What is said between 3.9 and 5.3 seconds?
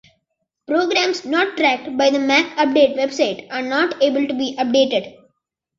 able to be updated.